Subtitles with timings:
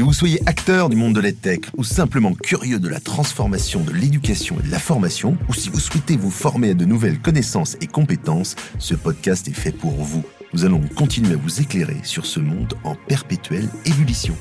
[0.00, 3.92] Que vous soyez acteur du monde de l'EdTech ou simplement curieux de la transformation de
[3.92, 7.76] l'éducation et de la formation, ou si vous souhaitez vous former à de nouvelles connaissances
[7.82, 10.24] et compétences, ce podcast est fait pour vous.
[10.54, 14.34] Nous allons continuer à vous éclairer sur ce monde en perpétuelle ébullition.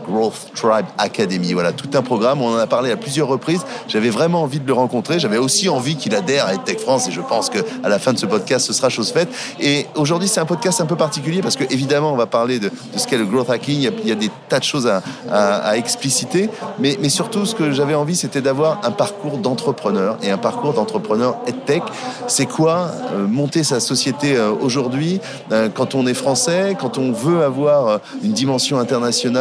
[0.06, 1.52] Growth Tribe Academy.
[1.52, 3.62] Voilà, tout un programme, on en a parlé à plusieurs reprises.
[3.88, 7.12] J'avais vraiment envie de le rencontrer, j'avais aussi envie qu'il adhère à EdTech France et
[7.12, 9.28] je pense qu'à la fin de ce podcast, ce sera chose faite.
[9.60, 12.70] Et aujourd'hui, c'est un podcast un peu particulier parce que évidemment, on va parler de,
[12.96, 16.48] ce qu'est le growth hacking, il y, a, des tas de choses à, à expliciter.
[16.78, 21.36] Mais, surtout, ce que j'avais envie, c'était d'avoir un parcours d'entrepreneur et un parcours d'entrepreneur
[21.46, 21.82] EdTech.
[22.26, 27.12] C'est quoi euh, monter sa société euh, aujourd'hui euh, quand on est français, quand on
[27.12, 29.31] veut avoir une dimension internationale,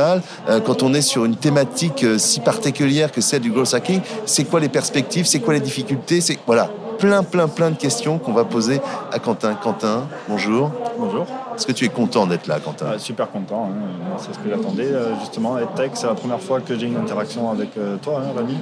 [0.65, 4.59] quand on est sur une thématique si particulière que celle du growth hacking C'est quoi
[4.59, 6.69] les perspectives C'est quoi les difficultés C'est voilà,
[7.01, 8.79] plein, plein, plein de questions qu'on va poser
[9.11, 9.55] à Quentin.
[9.55, 10.71] Quentin, bonjour.
[11.01, 11.25] Bonjour.
[11.55, 14.17] Est-ce que tu es content d'être là, Quentin ah, Super content, hein.
[14.19, 14.85] c'est ce que j'attendais.
[14.85, 18.31] Euh, justement, EdTech, c'est la première fois que j'ai une interaction avec euh, toi, hein,
[18.35, 18.55] Rami.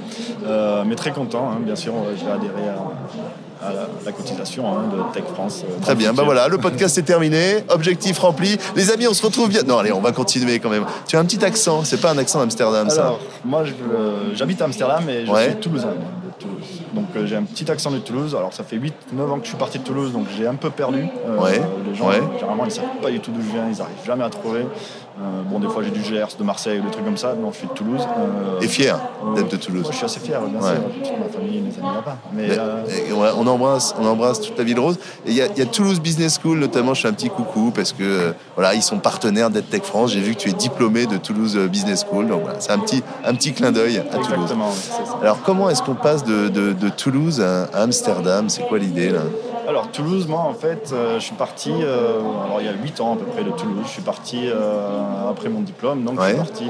[0.46, 1.58] Euh, mais très content, hein.
[1.60, 2.70] bien sûr, je vais adhérer
[3.62, 3.72] à,
[4.06, 5.64] la, cotisation de Tech France.
[5.82, 8.56] Très bien, bah voilà, le podcast est terminé, objectif rempli.
[8.74, 9.62] Les amis, on se retrouve bien.
[9.64, 10.86] Non, allez, on va continuer quand même.
[11.06, 13.64] Tu as un petit accent, c'est pas un accent d'Amsterdam, ça Alors, moi,
[14.32, 15.92] j'habite à Amsterdam et je suis toulousain.
[16.94, 18.34] Donc euh, j'ai un petit accent de Toulouse.
[18.34, 18.90] Alors ça fait 8-9
[19.30, 21.06] ans que je suis parti de Toulouse, donc j'ai un peu perdu.
[21.26, 24.24] Euh, les gens, généralement, ils savent pas du tout d'où je viens, ils n'arrivent jamais
[24.24, 24.66] à trouver.
[25.18, 27.34] Euh, bon, des fois j'ai du Gers, de Marseille ou des trucs comme ça.
[27.34, 28.00] Non, je suis de Toulouse.
[28.62, 28.98] Et fier
[29.34, 29.86] d'être de Toulouse.
[29.90, 30.70] je suis assez fier, bien sûr.
[31.02, 32.16] Toute ma famille, mes amis là-bas.
[32.32, 32.48] Mais,
[33.12, 34.98] on, embrasse, on embrasse toute la ville rose.
[35.26, 38.34] Et il y, a Toulouse Business School, notamment, je fais un petit coucou parce que
[38.54, 40.12] voilà, ils sont partenaires d'EdTech France.
[40.12, 42.28] J'ai vu que tu es diplômé de Toulouse Business School.
[42.28, 44.54] Donc voilà, c'est un petit, un petit clin d'œil à Toulouse.
[45.22, 48.48] Alors comment est-ce qu'on passe de, de, de Toulouse à Amsterdam?
[48.48, 49.20] C'est quoi l'idée là?
[49.70, 53.00] Alors Toulouse, moi en fait, euh, je suis parti, euh, alors il y a 8
[53.00, 56.26] ans à peu près de Toulouse, je suis parti euh, après mon diplôme, donc je
[56.26, 56.64] suis parti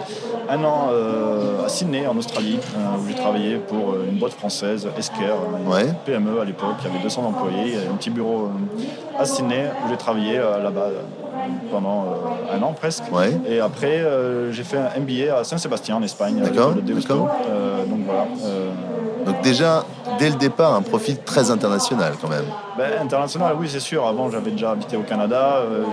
[0.50, 0.90] un an
[1.64, 2.58] à Sydney en Australie,
[2.98, 5.34] où j'ai travaillé pour une boîte française, Esker,
[6.04, 8.50] PME à l'époque, qui avait 200 employés, un petit bureau
[9.18, 10.88] à Sydney où j'ai travaillé là-bas
[11.70, 12.04] pendant
[12.52, 13.04] un an presque.
[13.48, 14.04] Et après,
[14.50, 16.74] j'ai fait un MBA à Saint-Sébastien en Espagne, D'accord.
[16.74, 18.26] donc voilà.
[19.24, 19.84] Donc déjà,
[20.20, 22.44] dès le départ, un profil très international quand même.
[22.76, 24.06] Ben, international, oui, c'est sûr.
[24.06, 25.56] Avant, j'avais déjà habité au Canada.
[25.56, 25.84] Euh,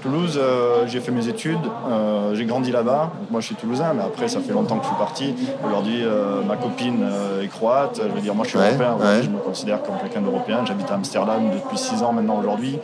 [0.00, 1.58] Toulouse, euh, j'ai fait mes études.
[1.90, 3.10] Euh, j'ai grandi là-bas.
[3.30, 5.34] Moi, je suis toulousain, mais après, ça fait longtemps que je suis parti.
[5.66, 6.04] Aujourd'hui,
[6.46, 7.04] ma copine
[7.42, 8.00] est croate.
[8.02, 8.96] Je veux dire, moi, je suis européen.
[9.22, 10.64] Je me considère comme quelqu'un d'européen.
[10.64, 12.78] J'habite à Amsterdam depuis six ans maintenant aujourd'hui.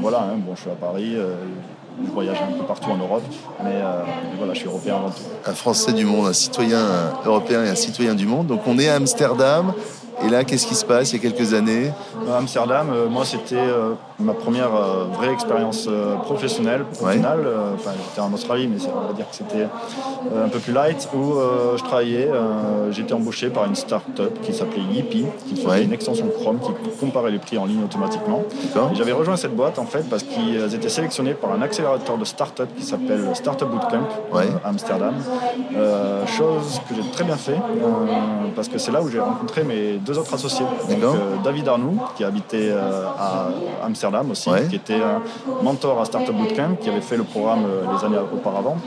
[0.00, 0.38] voilà, hein.
[0.38, 1.16] bon, je suis à Paris
[2.04, 3.22] je voyage un peu partout en Europe,
[3.62, 3.80] mais,
[4.36, 5.22] voilà, je suis européen avant tout.
[5.46, 6.80] Un Français du monde, un citoyen
[7.24, 8.46] européen et un citoyen du monde.
[8.46, 9.72] Donc on est à Amsterdam,
[10.24, 11.92] et là, qu'est-ce qui se passe il y a quelques années
[12.28, 15.88] À Amsterdam, euh, moi, c'était euh, ma première euh, vraie expérience
[16.22, 16.84] professionnelle.
[17.00, 19.66] Au final, enfin, j'étais en Australie, mais on va dire que c'était
[20.44, 21.34] un peu plus light, où
[21.76, 22.28] je travaillais.
[22.90, 27.30] J'étais embauché par une start-up qui s'appelait Yippie, qui faisait une extension Chrome qui comparait
[27.30, 28.42] les prix en ligne automatiquement.
[28.94, 32.68] J'avais rejoint cette boîte, en fait, parce qu'ils étaient sélectionnés par un accélérateur de start-up
[32.76, 35.14] qui s'appelle Startup Bootcamp à Amsterdam.
[36.26, 37.58] chose que j'ai très bien fait,
[38.56, 40.64] parce que c'est là où j'ai rencontré mes deux autres associés.
[40.88, 43.48] Donc, euh, David Arnoux, qui habitait euh, à
[43.84, 45.22] Amsterdam aussi, qui était un
[45.62, 48.78] mentor à Startup Bootcamp, qui avait fait le programme euh, les années auparavant,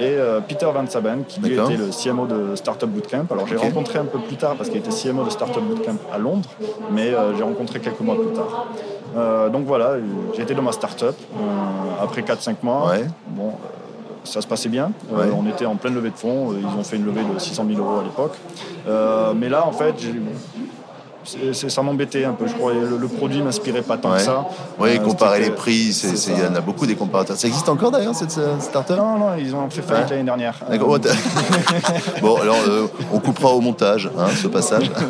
[0.00, 0.16] et
[0.46, 3.26] Peter Van Saben, qui lui était le CMO de Startup Bootcamp.
[3.30, 6.18] Alors j'ai rencontré un peu plus tard, parce qu'il était CMO de Startup Bootcamp à
[6.18, 6.48] Londres,
[6.92, 9.50] mais j'ai rencontré quelques mois plus tard.
[9.50, 9.96] donc voilà,
[10.34, 11.16] j'ai été dans ma startup
[12.00, 12.92] après 4-5 mois.
[13.26, 13.52] Bon,
[14.30, 14.92] ça se passait bien.
[15.12, 16.54] on était en pleine levée de fonds.
[16.58, 18.36] Ils ont fait une levée de 600 000 euros à l'époque.
[19.36, 19.94] mais là, en fait,
[21.52, 22.46] ça m'embêtait un peu.
[22.46, 24.46] Je le, le produit m'inspirait pas tant que ça.
[24.78, 25.90] Oui, euh, comparer les prix,
[26.28, 27.36] il y en a beaucoup des comparateurs.
[27.36, 28.96] Ça existe encore d'ailleurs cette startup?
[28.96, 30.54] Non, non, ils ont fait faillite l'année dernière.
[30.68, 30.94] D'accord.
[30.94, 30.98] Euh,
[32.22, 34.90] bon, alors euh, on coupera au montage hein, ce passage.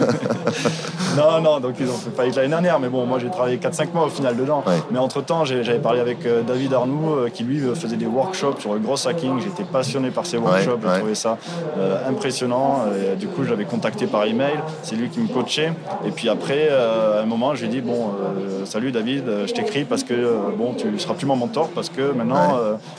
[1.18, 2.80] non, non, donc ils ont fait faillite l'année dernière.
[2.80, 4.62] Mais bon, moi j'ai travaillé 4-5 mois au final dedans.
[4.90, 8.80] Mais entre temps, j'avais parlé avec David Arnoux qui lui faisait des workshops sur le
[8.80, 9.40] gros hacking.
[9.40, 10.80] J'étais passionné par ces workshops.
[10.82, 11.38] J'ai trouvé ça
[12.08, 12.84] impressionnant.
[13.18, 14.58] du coup, je l'avais contacté par email.
[14.82, 15.72] C'est lui qui me coachait.
[16.04, 19.28] Et puis après, euh, à un moment, je lui ai dit bon, euh, salut David,
[19.28, 22.58] euh, je t'écris parce que bon, tu seras plus mon mentor parce que maintenant,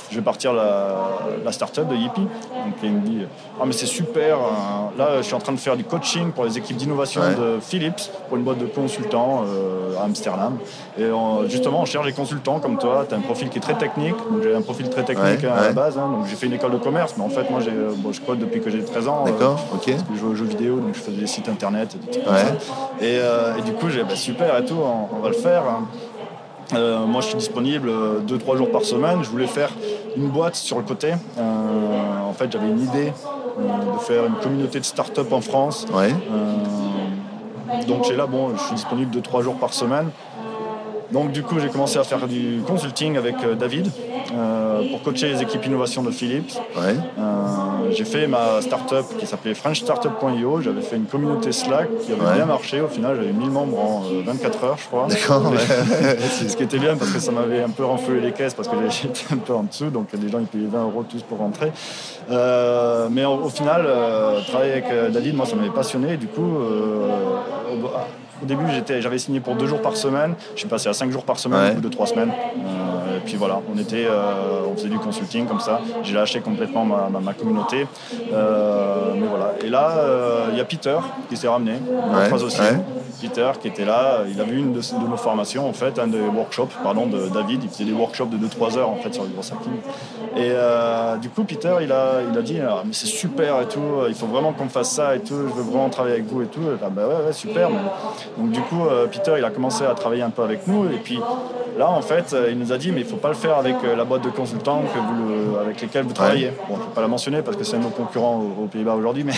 [0.10, 2.22] je vais partir la, la start-up de Yippie.
[2.22, 3.26] Donc il me dit
[3.60, 4.38] ah mais c'est super.
[4.38, 4.92] Hein.
[4.98, 8.09] Là, je suis en train de faire du coaching pour les équipes d'innovation de Philips
[8.28, 9.44] pour une boîte de consultants
[10.00, 10.58] à Amsterdam.
[10.98, 11.10] Et
[11.48, 13.06] justement, on cherche des consultants comme toi.
[13.08, 14.16] Tu as un profil qui est très technique.
[14.32, 15.98] Donc j'ai un profil très technique à la base.
[15.98, 16.10] Hein.
[16.12, 18.70] donc j'ai fait une école de commerce, mais en fait, moi, je code depuis que
[18.70, 19.24] j'ai 13 ans.
[19.26, 19.60] D'accord.
[19.74, 19.92] ok.
[19.92, 22.20] Parce que je joue aux jeux vidéo, donc je faisais des sites internet, des
[23.02, 25.64] euh, et, du coup, j'ai bah, super et tout, on, va le faire.
[26.74, 27.90] Euh, moi, je suis disponible
[28.28, 29.24] 2-3 jours par semaine.
[29.24, 29.72] Je voulais faire
[30.16, 31.14] une boîte sur le côté.
[31.38, 33.12] Euh, en fait, j'avais une idée
[33.58, 35.86] de faire une communauté de start-up en France.
[37.90, 40.10] Donc, j'ai là, bon, je suis disponible 2-3 jours par semaine.
[41.12, 43.90] Donc, du coup, j'ai commencé à faire du consulting avec David
[44.92, 46.58] pour coacher les équipes innovation de Philips.
[47.92, 50.62] j'ai fait ma startup qui s'appelait FrenchStartup.io.
[50.62, 52.82] J'avais fait une communauté Slack qui avait bien marché.
[52.82, 55.08] Au final, j'avais 1000 membres en 24 heures, je crois.
[55.08, 55.52] D'accord.
[56.48, 58.76] Ce qui était bien parce que ça m'avait un peu renfloué les caisses parce que
[58.90, 59.90] j'étais un peu en dessous.
[59.90, 61.72] Donc, les gens ils payaient 20 euros tous pour rentrer.
[62.32, 66.18] Euh, mais au, final, euh, travailler avec euh, David, moi, ça m'avait passionné.
[66.18, 66.60] Du coup,
[68.42, 68.64] au début,
[69.00, 70.36] j'avais signé pour deux jours par semaine.
[70.54, 72.32] Je suis passé à cinq jours par semaine au bout de trois semaines.
[72.32, 72.89] Euh,
[73.20, 75.82] et puis voilà, on, était, euh, on faisait du consulting comme ça.
[76.04, 77.86] J'ai lâché complètement ma, ma, communauté.
[78.34, 79.54] Euh, mais voilà.
[79.64, 79.94] Et là,
[80.52, 80.98] il y a Peter
[81.30, 82.62] qui s'est ramené, ouais, aussi.
[83.22, 84.80] Peter qui était là, il a vu une de,
[85.10, 87.64] nos formations en fait, un des workshops, pardon, de David.
[87.64, 89.74] Il faisait des workshops de 2-3 heures en fait sur le gros hacking.
[90.38, 90.54] Et
[91.22, 94.16] du coup, Peter, il a, il a dit ah, mais c'est super et tout, il
[94.16, 96.62] faut vraiment qu'on fasse ça et tout, je veux vraiment travailler avec vous et tout.
[96.82, 97.70] Ah, bah ouais, ouais, super.
[97.70, 97.80] Mais
[98.38, 100.86] donc du coup, euh, Peter, il a commencé à travailler un peu avec nous.
[100.86, 101.20] Et puis
[101.80, 103.58] là, en fait, euh, il nous a dit, mais il ne faut pas le faire
[103.58, 106.52] avec euh, la boîte de consultants que vous avec lesquels vous travaillez.
[106.68, 108.96] Bon, je ne pas la mentionner parce que c'est un de nos concurrents aux, Pays-Bas
[108.96, 109.34] aujourd'hui, mais,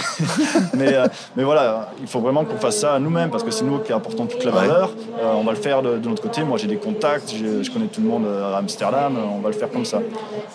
[1.35, 4.25] mais, voilà, il faut vraiment qu'on fasse ça nous-mêmes parce que c'est nous qui apportons
[4.25, 4.89] toute la valeur.
[5.21, 6.43] on va le faire de, notre côté.
[6.43, 9.69] Moi, j'ai des contacts, je connais tout le monde à Amsterdam, on va le faire
[9.69, 9.99] comme ça.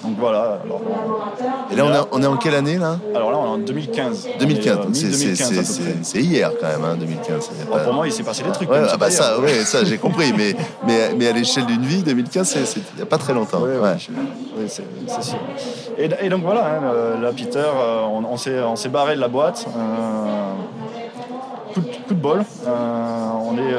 [0.02, 0.58] Donc voilà.
[1.70, 2.98] et là, on, est, en quelle année là?
[3.14, 4.28] Alors là, on est en 2015.
[4.40, 7.50] 2015, c'est hier quand même, hein, 2015.
[7.84, 8.68] pour moi, il s'est passé des trucs.
[8.72, 10.54] ah bah ça, ouais, ça j'ai compris, mais,
[10.86, 13.62] mais, mais à l'échelle d'une vie, 2015, il n'y a pas très longtemps.
[13.62, 15.38] Oui, c'est sûr.
[15.98, 19.66] Et, donc voilà, hein, là, Peter, euh, on, on s'est barré de la boîte.
[19.76, 20.52] Euh,
[22.06, 22.44] coup, de, bol.
[22.66, 23.74] Euh, on est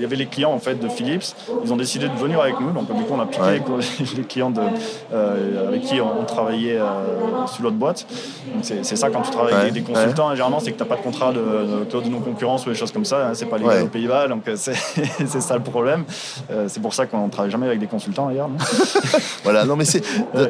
[0.00, 1.34] il y avait les clients en fait de Philips.
[1.62, 2.72] Ils ont décidé de venir avec nous.
[2.72, 3.62] Donc du coup, on a piqué
[4.16, 4.62] les clients de,
[5.12, 8.06] euh, avec qui on, travaillait euh, sur l'autre boîte.
[8.62, 10.30] C'est ça quand tu travailles avec des consultants.
[10.30, 12.92] généralement, c'est que tu n'as pas de contrat de, de, de non-concurrence ou des choses
[12.92, 13.28] comme ça.
[13.28, 13.30] Hein.
[13.34, 14.28] C'est pas légal aux Pays-Bas.
[14.28, 14.74] Donc euh, c'est
[15.40, 16.04] ça le problème.
[16.66, 18.48] c'est pour ça qu'on ne travaille jamais avec des consultants d'ailleurs.
[19.44, 20.02] voilà, non mais c'est.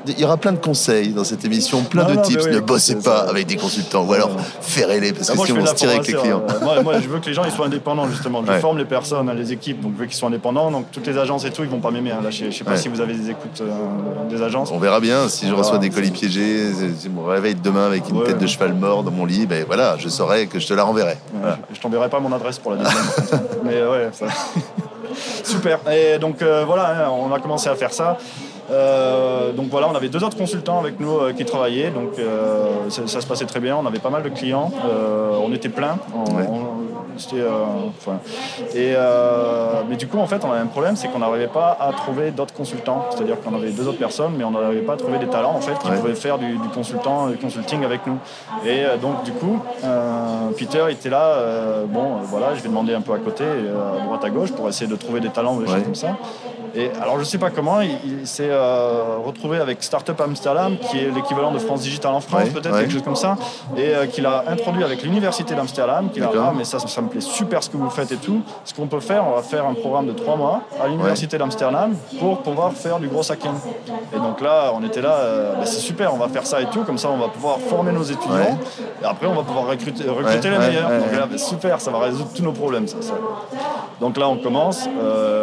[0.06, 2.46] Il y aura plein de conseils dans cette émission, plein de tips.
[2.46, 5.74] ne bossez pas avec des consultants ou alors ferrez-les parce bah, que sinon on se
[5.74, 6.42] tire avec les clients.
[6.62, 8.42] moi, je veux que les gens ils soient indépendants justement.
[8.46, 11.44] Je forme les personnes les équipes, donc vu qu'ils sont indépendants, donc toutes les agences
[11.44, 12.12] et tout, ils vont pas m'aimer.
[12.12, 12.20] Hein.
[12.22, 14.70] Là, je ne sais pas si vous avez des écoutes euh, des agences.
[14.70, 15.28] On verra bien.
[15.28, 18.46] Si je reçois des colis piégés, si je me réveille demain avec une tête de
[18.46, 21.16] cheval mort dans mon lit, ben voilà, je saurai que je te la renverrai.
[21.72, 23.04] Je, t'enverrai pas mon adresse pour la deuxième.
[23.64, 24.26] Mais ouais, ça...
[25.44, 25.80] super.
[25.90, 28.18] Et donc euh, voilà, hein, on a commencé à faire ça.
[28.70, 32.12] Euh, donc voilà, on avait deux autres consultants avec nous qui travaillaient, donc
[32.88, 33.76] ça, se passait très bien.
[33.76, 34.70] On avait pas mal de clients,
[35.42, 35.98] on était plein.
[37.32, 37.64] Euh,
[38.74, 41.76] et, euh, mais du coup, en fait, on avait un problème, c'est qu'on n'arrivait pas
[41.80, 43.06] à trouver d'autres consultants.
[43.10, 45.60] C'est-à-dire qu'on avait deux autres personnes, mais on n'arrivait pas à trouver des talents en
[45.60, 48.18] fait qui pouvaient faire du, consultant, du consulting avec nous.
[48.64, 49.60] Et euh, donc, du coup,
[50.56, 51.36] Peter était là.
[51.86, 54.90] bon, voilà, je vais demander un peu à côté, à droite à gauche, pour essayer
[54.90, 56.16] de trouver des talents, des choses comme ça.
[56.74, 60.98] Et alors, je ne sais pas comment, il, s'est euh, retrouvé avec Startup Amsterdam, qui
[60.98, 63.36] est l'équivalent de France Digital en France, peut-être, quelque chose comme ça,
[63.76, 67.00] et euh, qu'il a introduit avec l'Université d'Amsterdam, qui a dit ah, mais ça, ça
[67.00, 68.42] me plaît super ce que vous faites et tout.
[68.64, 71.94] Ce qu'on peut faire, on va faire un programme de trois mois à l'Université d'Amsterdam
[72.18, 73.54] pour pouvoir faire du gros hacking.
[74.14, 76.66] Et donc là, on était là, euh, bah, c'est super, on va faire ça et
[76.66, 78.58] tout, comme ça, on va pouvoir former nos étudiants,
[79.02, 80.88] et après, on va pouvoir recruter, recruter les meilleurs.
[80.88, 82.96] donc là, bah, super, ça va résoudre tous nos problèmes, ça.
[84.00, 84.88] Donc là, on commence,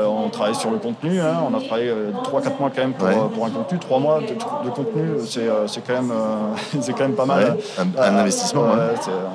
[0.08, 1.17] on travaille sur le contenu.
[1.20, 1.38] Hein.
[1.50, 1.92] On a travaillé
[2.24, 3.80] 3-4 mois quand même pour, un contenu.
[3.80, 6.14] 3 mois de, contenu, c'est quand, même,
[6.88, 7.58] quand même pas mal.
[7.78, 8.64] Un, investissement.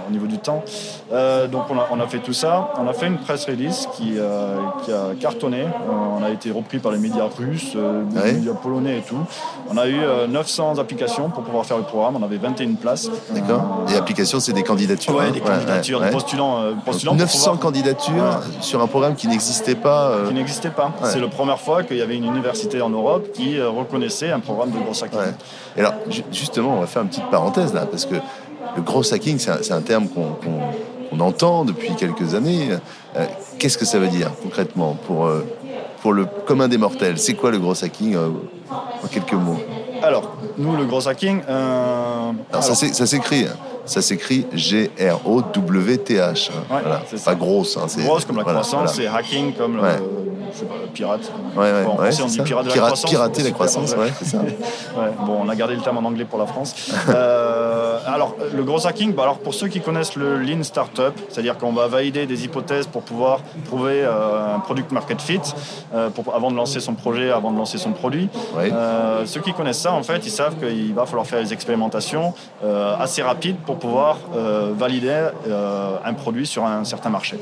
[0.08, 0.62] au niveau du temps.
[1.10, 2.72] donc on a, on a, fait tout ça.
[2.78, 4.14] On a fait une press release qui,
[4.84, 5.66] qui a cartonné.
[5.90, 9.18] on a été repris par les médias russes, les médias polonais et tout.
[9.70, 12.16] On a eu 900 applications pour pouvoir faire le programme.
[12.16, 13.10] On avait 21 places.
[13.30, 13.86] D'accord.
[13.92, 15.16] Et applications, c'est des candidatures.
[15.16, 16.62] Oui, des candidatures, des postulants.
[17.14, 20.10] 900 candidatures sur un programme qui n'existait pas.
[20.10, 20.92] Euh, qui n'existait pas.
[21.04, 24.40] C'est la première fois qu'il y avait une université en Europe qui euh, reconnaissait un
[24.40, 25.18] programme de gros hacking.
[25.76, 25.94] Et alors,
[26.30, 28.16] justement, on va faire une petite parenthèse là, parce que
[28.76, 32.70] le gros hacking, c'est un, terme qu'on entend depuis quelques années.
[33.16, 33.24] Euh,
[33.58, 35.28] qu'est-ce que ça veut dire concrètement pour,
[36.00, 37.18] pour le commun des mortels?
[37.18, 39.60] C'est quoi le gros hacking en quelques mots?
[40.02, 41.40] Alors, nous, le gros hacking.
[41.48, 43.46] alors, ça s'écrit.
[43.84, 46.50] Ça s'écrit G-R-O-W-T-H.
[46.68, 47.02] voilà.
[47.06, 47.76] C'est pas grosse.
[47.76, 49.82] Hein, grosse comme la croissance, c'est hacking comme le,
[50.94, 51.32] pirate.
[51.56, 51.84] Ouais, ouais,
[52.22, 53.10] on dit pirate de la croissance.
[53.10, 54.38] Pirater la croissance, ouais, c'est ça.
[55.26, 56.74] bon, on a gardé le terme en anglais pour la France.
[57.08, 61.58] euh, alors, le gros hacking, bah, alors pour ceux qui connaissent le Lean Startup, c'est-à-dire
[61.58, 65.40] qu'on va valider des hypothèses pour pouvoir trouver euh, un product market fit
[65.94, 68.28] euh, pour, avant de lancer son projet, avant de lancer son produit.
[69.24, 72.34] Ceux qui connaissent ça, en fait, ils savent qu'il va falloir faire des expérimentations
[72.98, 74.18] assez rapides pour pouvoir
[74.78, 75.28] valider
[76.04, 77.38] un produit sur un certain marché.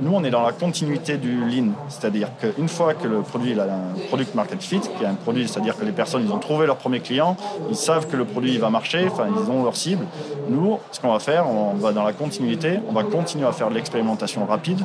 [0.00, 3.64] nous, on est dans la continuité du Lean, c'est-à-dire qu'une fois que le produit a
[3.64, 6.66] un product market fit, qui est un produit, c'est-à-dire que les personnes ils ont trouvé
[6.66, 7.36] leur premier client,
[7.70, 10.06] ils savent que le produit va marcher, ils ont leur cible.
[10.48, 13.68] Nous, ce qu'on va faire, on va dans la continuité, on va continuer à faire
[13.68, 14.80] de l'expérimentation rapide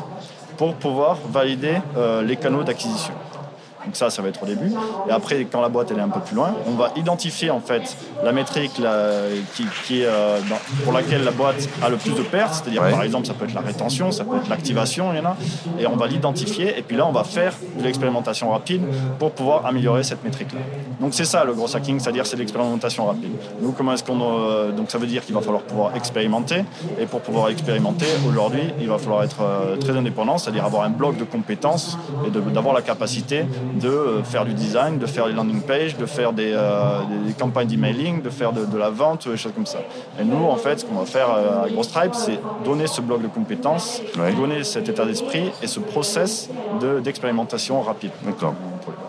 [0.57, 3.13] pour pouvoir valider euh, les canaux d'acquisition.
[3.85, 4.71] Donc ça, ça va être au début.
[5.07, 7.59] Et après, quand la boîte elle est un peu plus loin, on va identifier en
[7.59, 8.81] fait la métrique
[9.85, 10.39] qui, est, euh,
[10.83, 12.53] pour laquelle la boîte a le plus de pertes.
[12.55, 15.25] C'est-à-dire, par exemple, ça peut être la rétention, ça peut être l'activation, il y en
[15.25, 15.38] a.
[15.79, 16.77] Et on va l'identifier.
[16.77, 18.81] Et puis là, on va faire de l'expérimentation rapide
[19.19, 20.59] pour pouvoir améliorer cette métrique-là.
[21.00, 23.31] Donc c'est ça le gros hacking, c'est-à-dire c'est l'expérimentation rapide.
[23.61, 26.63] Nous, comment est-ce qu'on euh, donc ça veut dire qu'il va falloir pouvoir expérimenter.
[27.00, 30.89] Et pour pouvoir expérimenter, aujourd'hui, il va falloir être euh, très indépendant, c'est-à-dire avoir un
[30.89, 33.45] bloc de compétences et d'avoir la capacité
[33.79, 36.99] de euh, faire du design, de faire des landing pages, de faire des, euh,
[37.37, 39.79] campagnes d'emailing, de faire de, la vente, des choses comme ça.
[40.19, 43.01] Et nous, en fait, ce qu'on va faire euh, à Gros Stripe, c'est donner ce
[43.01, 44.01] bloc de compétences,
[44.37, 46.49] donner cet état d'esprit et ce process
[47.03, 48.11] d'expérimentation rapide.
[48.25, 48.53] D'accord.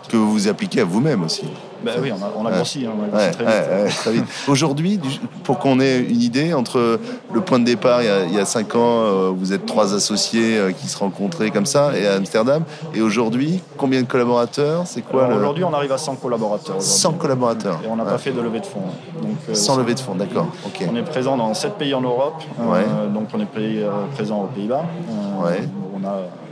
[0.09, 1.45] Que vous appliquez à vous-même aussi.
[1.83, 2.93] Ben oui, on a, grossi, hein,
[3.33, 4.23] très vite.
[4.47, 4.99] Aujourd'hui,
[5.43, 6.99] pour qu'on ait une idée, entre
[7.33, 10.71] le point de départ, il y a, cinq ans, euh, vous êtes trois associés euh,
[10.71, 12.63] qui se rencontraient comme ça, et à Amsterdam,
[12.93, 16.81] et aujourd'hui, combien de collaborateurs C'est quoi Aujourd'hui, on arrive à 100 collaborateurs.
[16.81, 17.79] 100 collaborateurs.
[17.83, 18.79] Et on n'a pas fait de levée de fonds.
[19.21, 20.47] Donc, euh, Sans levée de fonds, d'accord.
[20.89, 22.41] On est présent dans 7 pays en Europe,
[23.13, 24.85] donc on est présent aux Pays-Bas.
[25.09, 26.42] on a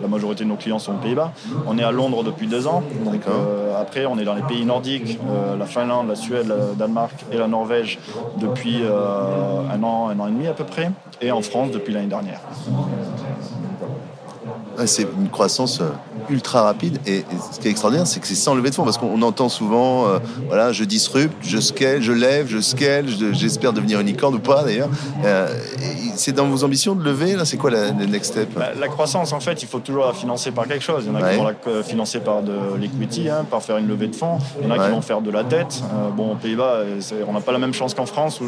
[0.00, 1.32] la majorité de nos clients sont aux Pays-Bas.
[1.66, 2.82] On est à Londres depuis deux ans.
[3.04, 6.74] Donc, euh, après, on est dans les pays nordiques, euh, la Finlande, la Suède, le
[6.76, 7.98] Danemark et la Norvège
[8.38, 10.90] depuis euh, un an, un an et demi à peu près.
[11.20, 12.40] Et en France depuis l'année dernière.
[14.86, 15.80] C'est une croissance
[16.30, 16.98] ultra rapide.
[17.06, 19.48] Et, ce qui est extraordinaire, c'est que c'est sans lever de fonds, parce qu'on entend
[19.48, 24.34] souvent, euh, voilà, je disrupte, je scale, je lève, je scale, j'espère devenir une licorne
[24.34, 24.88] ou pas d'ailleurs.
[25.24, 25.48] Euh,
[26.16, 28.50] c'est dans vos ambitions de lever, là, c'est quoi la, next step?
[28.54, 31.04] Bah, la, croissance, en fait, il faut toujours la financer par quelque chose.
[31.06, 33.88] Il y en a qui vont la financer par de l'equity, hein, par faire une
[33.88, 34.38] levée de fonds.
[34.60, 35.82] Il y en a qui vont faire de la dette.
[35.82, 36.80] Euh, bon, aux Pays-Bas,
[37.26, 38.46] on n'a pas la même chance qu'en France, où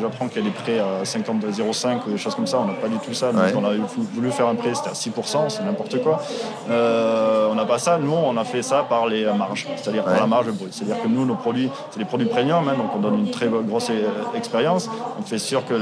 [0.00, 2.58] j'apprends qu'il y a des prêts à 50,05 ou des choses comme ça.
[2.58, 3.32] On n'a pas du tout ça.
[3.32, 3.72] Donc, on a
[4.14, 6.22] voulu faire un prêt, c'était à 6%, c'est n'importe quoi.
[6.70, 7.98] Euh, on n'a pas ça.
[7.98, 10.72] Nous, on a fait ça par les marges, c'est-à-dire par la marge brute.
[10.72, 13.48] C'est-à-dire que nous, nos produits, c'est des produits premium, hein, donc on donne une très
[13.48, 14.88] grosse euh, expérience.
[15.18, 15.74] On fait sûr que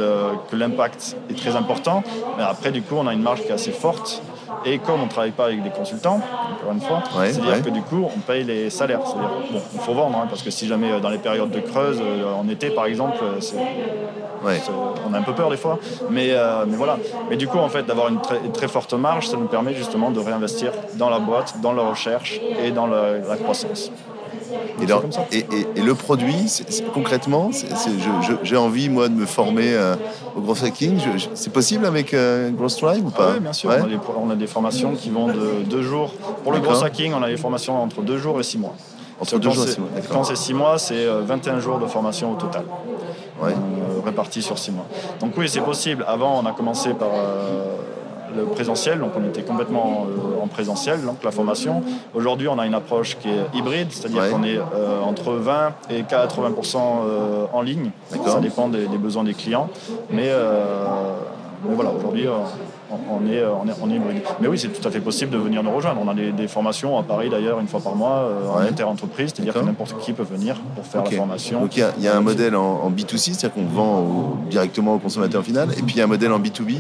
[0.52, 2.02] l'impact est très important,
[2.36, 4.22] mais après, du coup, on a une marge qui est assez forte.
[4.64, 6.20] Et comme on ne travaille pas avec des consultants,
[6.52, 9.00] encore une fois, c'est-à-dire que du coup, on paye les salaires.
[9.04, 11.60] C'est-à-dire, bon, il faut vendre, hein, parce que si jamais euh, dans les périodes de
[11.60, 13.18] creuse, en été par exemple,
[15.06, 15.78] on a un peu peur des fois.
[16.10, 16.34] Mais,
[16.66, 16.98] mais voilà.
[17.30, 20.10] Mais du coup, en fait, d'avoir une très, très forte marge, ça nous permet justement
[20.10, 23.90] de réinvestir dans la boîte, dans la recherche et dans la, croissance.
[25.32, 25.46] Et,
[25.76, 26.46] et, le produit,
[26.92, 27.50] concrètement,
[28.42, 29.94] j'ai envie, moi, de me former euh,
[30.36, 30.98] au gros hacking.
[31.34, 33.32] C'est possible avec euh, Growth Drive ou pas?
[33.34, 33.70] Oui, bien sûr.
[34.20, 36.12] On, a des, formations qui vont de deux jours.
[36.42, 38.74] Pour le gros hacking, on a des formations entre deux jours et six mois.
[39.20, 41.86] Entre deux jours et six mois, Quand c'est six mois, c'est 21 euh, jours de
[41.86, 42.64] formation au total.
[43.42, 43.54] Ouais.
[44.04, 44.86] répartis sur six mois.
[45.20, 46.04] Donc oui, c'est possible.
[46.06, 47.10] Avant, on a commencé par
[48.36, 51.82] le présentiel, donc on était complètement euh, en présentiel, donc la formation.
[52.14, 56.02] Aujourd'hui, on a une approche qui est hybride, c'est-à-dire qu'on est euh, entre 20 et
[56.02, 57.90] 80% euh, en ligne.
[58.26, 59.68] Ça dépend des, besoins des clients.
[60.10, 60.30] Mais
[61.66, 62.26] mais voilà, aujourd'hui,
[62.90, 64.22] on est, on, est, on est hybride.
[64.40, 66.00] Mais oui, c'est tout à fait possible de venir nous rejoindre.
[66.04, 69.58] On a des, formations à Paris d'ailleurs, une fois par mois, en inter-entreprise, c'est-à-dire que
[69.60, 71.60] n'importe qui peut venir pour faire la formation.
[71.60, 75.70] Donc il y, a un modèle en, B2C, c'est-à-dire qu'on vend directement au consommateur final,
[75.72, 76.76] et puis il y a un modèle en B2B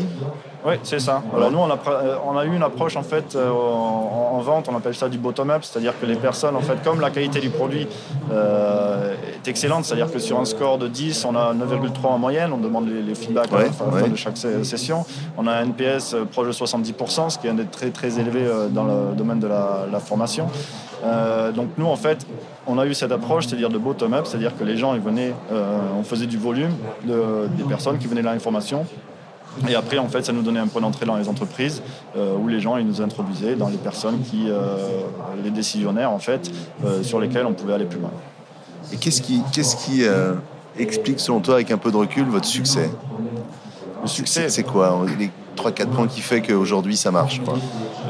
[0.66, 1.22] oui, c'est ça.
[1.36, 4.66] Alors nous, on a, euh, on a, eu une approche en fait euh, en, vente,
[4.70, 7.50] on appelle ça du bottom-up, c'est-à-dire que les personnes, en fait, comme la qualité du
[7.50, 7.86] produit
[8.32, 12.50] euh, est excellente, c'est-à-dire que sur un score de 10, on a 9,3 en moyenne,
[12.54, 15.04] on demande les, feedbacks à la fin de chaque session.
[15.36, 15.93] On a un NPS
[16.30, 19.46] proche de 70%, ce qui est un des très très élevé dans le domaine de
[19.46, 20.46] la, formation.
[21.54, 22.26] donc nous, en fait,
[22.66, 25.34] on a eu cette approche, c'est-à-dire de bottom-up, c'est-à-dire que les gens, ils venaient,
[25.98, 26.72] on faisait du volume
[27.04, 28.86] de, des personnes qui venaient de l'information
[29.68, 31.82] et après, en fait, ça nous donnait un point d'entrée dans les entreprises
[32.16, 35.02] euh, où les gens ils nous introduisaient dans les personnes qui, euh,
[35.42, 36.50] les décisionnaires, en fait,
[36.84, 38.10] euh, sur lesquels on pouvait aller plus loin.
[38.92, 40.02] Et qu'est-ce qui, qu'est-ce qui
[40.78, 42.90] explique, selon toi, avec un peu de recul, votre succès?
[44.02, 45.00] Le succès, c'est quoi?
[45.54, 47.40] 3-4 points qui fait qu'aujourd'hui ça marche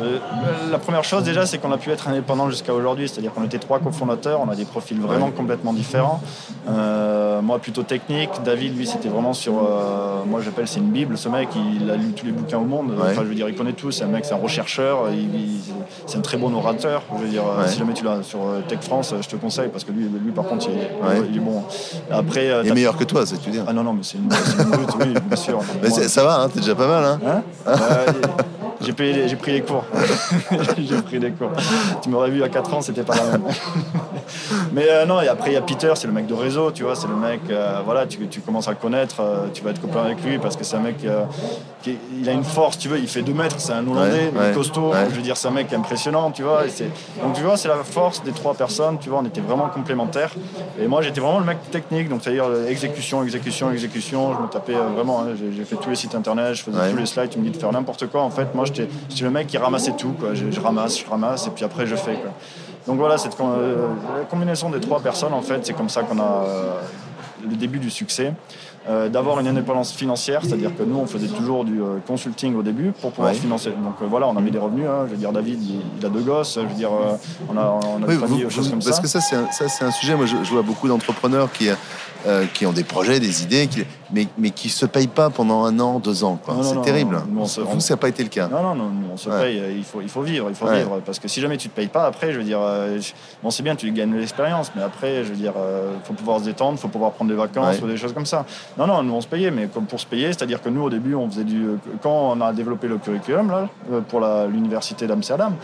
[0.03, 0.19] euh,
[0.71, 3.59] La première chose déjà c'est qu'on a pu être indépendant jusqu'à aujourd'hui, c'est-à-dire qu'on était
[3.59, 6.21] trois cofondateurs, on a des profils vraiment complètement différents.
[6.69, 11.17] Euh, moi plutôt technique, David lui c'était vraiment sur, euh, moi j'appelle c'est une bible,
[11.17, 13.55] ce mec il a lu tous les bouquins au monde, enfin je veux dire il
[13.55, 15.05] connaît tout, c'est un mec, c'est un rechercheur,
[16.07, 19.15] c'est un très bon orateur, je veux dire si jamais tu l'as sur Tech France
[19.21, 21.63] je te conseille parce que lui, lui par contre il est, bon.
[22.11, 23.65] Après, il est meilleur que toi, c'est tu dire.
[23.67, 25.61] Ah non non mais c'est une, brute, oui bien sûr.
[26.09, 27.73] ça va, hein, t'es déjà pas mal hein, hein?
[28.85, 29.85] j'ai pris les cours.
[30.79, 31.51] j'ai pris les cours.
[32.03, 33.43] Tu m'aurais vu à 4 ans, c'était pas la même.
[34.73, 36.83] Mais euh, non, et après il y a Peter, c'est le mec de réseau, tu
[36.83, 39.71] vois, c'est le mec, euh, voilà, tu, tu, commences à le connaître, euh, tu vas
[39.71, 40.97] être copain avec lui parce que c'est un mec
[41.83, 44.93] qui il a une force, tu vois, il fait 2 mètres, c'est un Hollandais, costaud,
[45.11, 46.63] je veux dire, c'est un mec impressionnant, tu vois.
[47.23, 50.33] donc tu vois, c'est la force des trois personnes, tu vois, on était vraiment complémentaires.
[50.81, 54.73] Et moi j'étais vraiment le mec technique, donc c'est-à-dire exécution, exécution, exécution, je me tapais
[54.73, 57.45] vraiment, hein, j'ai fait tous les sites internet, je faisais tous les slides, tu me
[57.45, 60.35] dis de faire n'importe quoi, en fait, moi j'étais le mec qui ramassait tout, quoi.
[60.35, 62.33] Je, ramasse, je ramasse, et puis après je fais, quoi.
[62.87, 63.89] Donc voilà, cette euh,
[64.19, 66.81] la combinaison des trois personnes, en fait, c'est comme ça qu'on a euh,
[67.49, 68.33] le début du succès.
[68.87, 72.93] Euh, d'avoir une indépendance financière, c'est-à-dire que nous, on faisait toujours du consulting au début
[72.93, 73.71] pour pouvoir financer.
[73.71, 74.85] Donc voilà, on a mis des revenus.
[74.87, 75.05] Hein.
[75.07, 76.59] Je veux dire, David, il, a deux gosses.
[76.61, 76.91] Je veux dire,
[77.49, 78.91] on a, on a des choses comme ça.
[78.91, 80.15] Parce que ça, c'est un, sujet.
[80.15, 81.71] Moi, je, je vois beaucoup d'entrepreneurs qui
[82.27, 83.69] euh, qui ont des projets, des idées,
[84.11, 86.39] mais, mais qui ne se payent pas pendant un an, deux ans.
[86.63, 87.19] C'est terrible.
[87.29, 88.49] Vous, ça n'a pas été le cas.
[88.49, 91.03] Non, non, non, on se paye, euh, il faut, il faut vivre, il faut vivre.
[91.05, 92.99] Parce que si jamais tu ne te payes pas, après, je veux dire, euh,
[93.43, 96.41] bon, c'est bien, tu gagnes de l'expérience, mais après, je veux dire, il faut pouvoir
[96.41, 98.47] se détendre, il faut pouvoir prendre des vacances ou des choses comme ça.
[98.79, 100.91] Non, non, nous, on se payait, mais comme pour se payer, c'est-à-dire que nous, au
[100.91, 101.67] début, on faisait du.
[102.03, 103.69] Quand on a développé le curriculum, là,
[104.09, 105.57] pour l'université d'Amsterdam,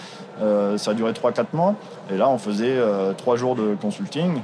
[0.77, 1.75] ça a duré 3-4 mois.
[2.13, 2.77] Et là, on faisait
[3.17, 4.41] 3 jours de consulting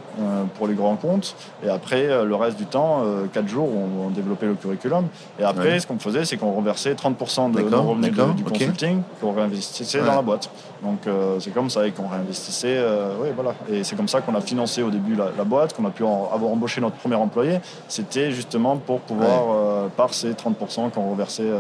[0.55, 1.37] pour les grands comptes.
[1.63, 5.07] Et après, euh, le reste du temps, 4 euh, jours, on, développait le curriculum.
[5.39, 9.33] Et après, ce qu'on faisait, c'est qu'on reversait 30% de nos revenus du consulting qu'on
[9.33, 10.51] réinvestissait dans la boîte.
[10.83, 12.83] Donc euh, c'est comme ça qu'on réinvestissait.
[13.21, 13.55] oui, voilà.
[13.71, 16.51] Et c'est comme ça qu'on a financé au début la, boîte, qu'on a pu avoir
[16.51, 17.61] embauché notre premier employé.
[17.89, 21.51] C'était justement pour pouvoir, par ces 30% qu'on reversait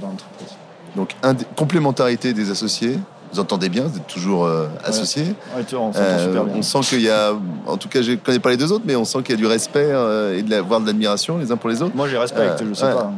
[0.00, 0.56] dans l'entreprise.
[0.94, 1.14] Donc,
[1.56, 2.98] complémentarité des associés,
[3.36, 5.34] vous entendez bien, vous êtes toujours euh, associés.
[5.74, 7.32] on, euh, on sent qu'il y a,
[7.66, 9.34] en tout cas, je ne connais pas les deux autres, mais on sent qu'il y
[9.34, 11.94] a du respect euh, et de la, voire de l'admiration les uns pour les autres.
[11.94, 13.12] Moi, j'ai respect, je sais pas.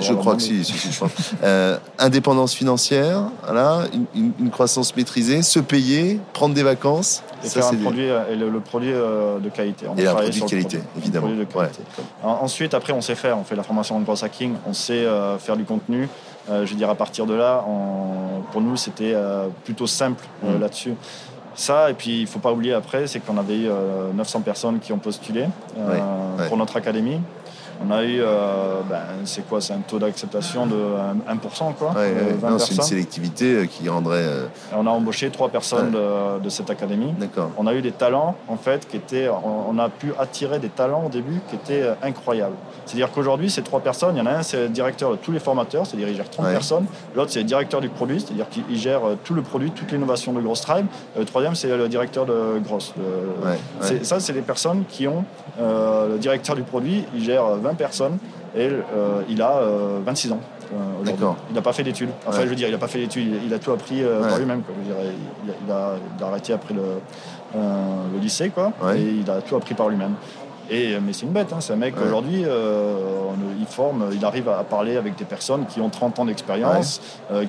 [0.00, 1.00] je crois que si, si, si
[1.98, 3.82] indépendance financière, voilà,
[4.14, 7.24] une, croissance maîtrisée, se payer, prendre des vacances.
[7.42, 9.86] Et faire un produit, et le, produit de qualité.
[9.88, 11.28] On et un produit de qualité, évidemment.
[12.22, 13.36] Ensuite, après, on sait faire.
[13.36, 15.04] On fait la formation en gross hacking, on sait
[15.40, 16.08] faire du contenu.
[16.50, 17.64] Euh, je veux dire, à partir de là,
[18.52, 20.60] pour nous, c'était euh, plutôt simple euh, mm.
[20.60, 20.94] là-dessus.
[21.54, 23.68] Ça, et puis il ne faut pas oublier après, c'est qu'on avait eu
[24.12, 25.46] 900 personnes qui ont postulé
[26.48, 27.20] pour notre académie.
[27.82, 30.76] On a eu, euh, ben, c'est quoi, c'est un taux d'acceptation de
[31.28, 31.94] 1%, quoi.
[32.58, 34.22] c'est une sélectivité euh, qui rendrait.
[34.22, 35.92] Euh, on a embauché trois personnes
[36.42, 37.12] de, cette académie.
[37.18, 37.50] D'accord.
[37.58, 39.28] On a eu des talents, en fait, qui étaient.
[39.28, 42.54] On, a pu attirer des talents au début qui étaient incroyables.
[42.86, 45.32] C'est-à-dire qu'aujourd'hui, ces trois personnes, il y en a un, c'est le directeur de tous
[45.32, 46.86] les formateurs, c'est-à-dire il gère 30 personnes.
[47.16, 50.40] L'autre, c'est le directeur du produit, c'est-à-dire qu'il gère tout le produit, toute l'innovation de
[50.40, 50.86] Gross Tribe.
[51.18, 52.94] Le troisième, c'est le directeur de Gross.
[54.02, 55.24] ça, c'est des personnes qui ont.
[55.58, 58.18] le directeur du produit, il gère 20 personnes
[58.54, 59.60] et euh, il a
[60.04, 60.40] 26 euh, ans.
[60.72, 61.36] Euh, D'accord.
[61.50, 62.10] Il n'a pas fait d'études.
[62.26, 63.34] Enfin, je veux dire, il n'a pas fait d'études.
[63.44, 64.62] Il, a tout appris par lui-même.
[65.66, 66.82] Il, a, arrêté après le,
[67.54, 68.72] le lycée, quoi.
[68.96, 70.14] Et il a tout appris par lui-même.
[70.70, 72.44] Et, mais c'est une bête, hein, c'est un mec aujourd'hui,
[73.60, 77.00] il forme, il arrive à parler avec des personnes qui ont 30 ans d'expérience,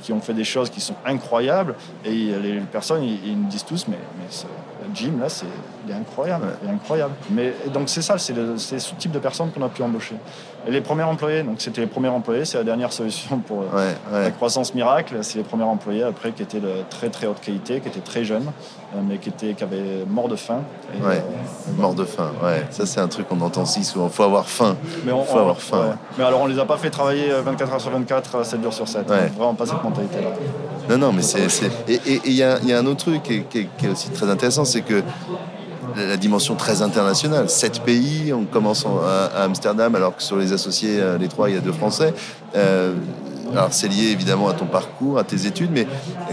[0.02, 1.76] qui ont fait des choses qui sont incroyables.
[2.04, 4.28] Et les personnes, ils, me disent tous, mais, mais
[4.94, 5.48] Jim, là, c'est
[5.86, 7.14] il est incroyable, il est incroyable.
[7.32, 10.16] Mais donc c'est ça, c'est ce type de personnes qu'on a pu embaucher.
[10.68, 13.94] Et les premiers employés, donc c'était les premiers employés, c'est la dernière solution pour euh,
[14.12, 15.18] la croissance miracle.
[15.22, 18.24] C'est les premiers employés après qui étaient de très très haute qualité, qui étaient très
[18.24, 20.62] jeunes, euh, mais qui étaient qui avaient mort de faim.
[21.02, 21.18] ouais.
[21.18, 22.66] Euh, mort de faim, ouais.
[22.70, 24.10] Ça c'est un truc qu'on entend si souvent.
[24.10, 24.76] Faut avoir faim.
[25.06, 25.98] Mais on, faut avoir faim.
[26.18, 28.88] Mais alors on les a pas fait travailler 24 heures sur 24, 7 jours sur
[28.88, 29.08] 7.
[29.08, 30.30] Vraiment pas cette mentalité là.
[30.90, 31.46] Non non, mais c'est
[31.88, 34.82] et il y, y, a un autre truc qui qui est aussi très intéressant, c'est
[34.82, 35.04] que
[35.96, 37.50] la dimension très internationale.
[37.50, 41.56] Sept pays, on commence à Amsterdam alors que sur les associés, euh, les trois, il
[41.56, 42.14] y a deux Français.
[42.56, 42.94] Euh,
[43.58, 45.88] alors c'est lié évidemment à ton parcours, à tes études, mais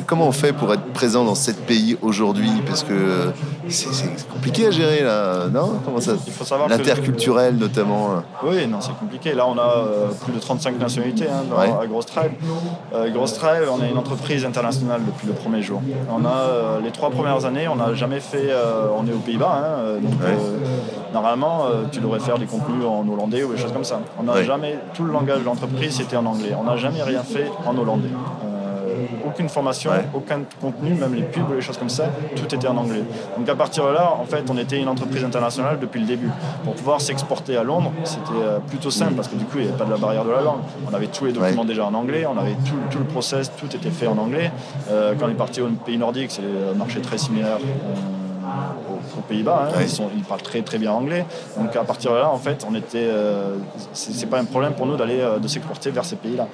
[0.06, 2.50] comment on fait pour être présent dans sept pays aujourd'hui?
[2.66, 3.32] Parce que
[3.68, 5.80] c'est compliqué à gérer là, non?
[5.84, 8.12] Comment ça Il faut savoir l'interculturel notamment.
[8.12, 8.24] Hein?
[8.42, 9.34] Oui, non, c'est compliqué.
[9.34, 11.44] Là, on a euh, plus de 35 nationalités hein,
[11.80, 12.32] à Grosse Tribe.
[12.94, 15.80] Euh, Grosse Tribe, on est une entreprise internationale depuis le premier jour.
[16.10, 18.50] On a euh, les trois premières années, on n'a jamais fait.
[18.96, 20.12] on est aux Pays-Bas, hein, donc
[21.12, 24.00] normalement, tu devrais faire des contenus en hollandais ou des choses comme ça.
[24.18, 26.52] On n'a jamais tout le langage de l'entreprise, c'était en anglais.
[26.58, 28.08] On n'a jamais rien fait en hollandais.
[28.92, 32.04] Euh, aucune formation, aucun contenu, même les pubs ou les choses comme ça,
[32.36, 33.02] tout était en anglais.
[33.36, 36.30] Donc à partir de là, en fait, on était une entreprise internationale depuis le début.
[36.64, 39.68] Pour pouvoir s'exporter à Londres, c'était euh, plutôt simple parce que du coup, il n'y
[39.68, 40.60] avait pas de la barrière de la langue.
[40.90, 42.56] On avait tous les documents déjà en anglais, on avait
[42.90, 44.50] tout, le process, tout était fait en anglais.
[44.90, 47.58] Euh, quand on est parti au pays nordique, c'est un marché très similaire
[49.16, 49.68] aux, Pays-Bas.
[49.68, 49.84] Hein.
[50.16, 51.24] Ils, parlent très très bien anglais.
[51.58, 53.08] Donc à partir de là, en fait, on était.
[53.10, 53.56] Euh,
[53.92, 56.48] c'est pas un problème pour nous d'aller euh, de s'exporter vers ces pays-là.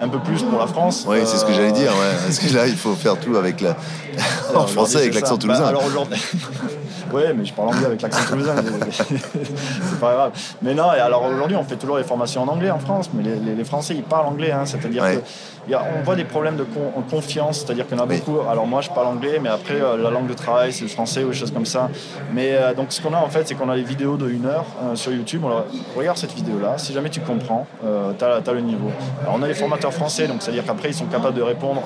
[0.00, 1.04] Un peu plus pour la France.
[1.06, 1.92] Oui, c'est ce que j'allais dire.
[1.92, 2.16] Ouais.
[2.24, 3.76] Parce que là, il faut faire tout avec la
[4.54, 5.62] en français avec l'accent toulousain.
[5.62, 6.20] Bah, alors aujourd'hui.
[7.12, 8.54] oui, mais je parle anglais avec l'accent toulousain.
[8.92, 10.32] c'est pas grave.
[10.62, 13.22] Mais non, et alors aujourd'hui, on fait toujours les formations en anglais en France, mais
[13.22, 14.50] les, Français, ils parlent anglais.
[14.50, 14.64] Hein.
[14.66, 15.22] C'est-à-dire que
[15.70, 16.66] on voit des problèmes de
[17.10, 18.38] confiance, c'est-à-dire qu'il y en a beaucoup.
[18.50, 21.22] Alors moi, je parle anglais, mais après, euh, la langue de travail, c'est le français
[21.24, 21.88] ou des choses comme ça.
[22.32, 24.46] Mais euh, donc, ce qu'on a en fait, c'est qu'on a des vidéos de une
[24.46, 25.42] heure euh, sur YouTube.
[25.44, 26.78] On regarde cette vidéo-là.
[26.78, 28.90] Si jamais tu comprends, tu as, le niveau.
[29.22, 31.82] Alors, on a les formateurs français, donc c'est-à-dire qu'après, ils sont capables de répondre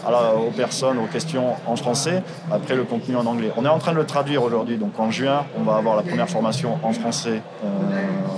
[0.46, 2.22] aux personnes, aux questions en français.
[2.50, 3.50] Après, le contenu en anglais.
[3.56, 4.76] On est en train de le traduire aujourd'hui.
[4.76, 7.42] Donc, en juin, on va avoir la première formation en français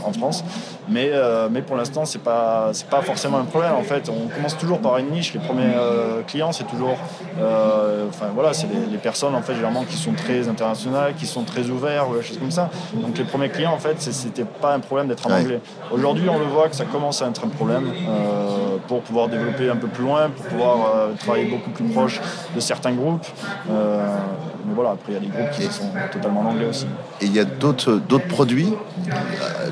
[0.09, 0.45] en France.
[0.89, 1.11] Mais,
[1.51, 3.73] mais pour l'instant, c'est pas, pas forcément un problème.
[3.75, 6.97] En fait, on commence toujours par une niche les premiers euh, clients, c'est toujours,
[7.41, 11.45] euh, enfin voilà, c'est les, personnes en fait généralement qui sont très internationales, qui sont
[11.45, 12.71] très ouverts ou des choses comme ça.
[12.95, 15.61] Donc les premiers clients en fait, c'était pas un problème d'être en anglais.
[15.91, 19.71] Aujourd'hui, on le voit que ça commence à être un problème euh, pour pouvoir développer
[19.71, 20.79] un peu plus loin, pour pouvoir
[21.19, 22.21] travailler beaucoup plus proche
[22.55, 23.27] de certains groupes.
[24.69, 26.87] Mais voilà, après il y a des groupes qui sont totalement en anglais aussi.
[27.21, 28.73] Et il y a d'autres produits.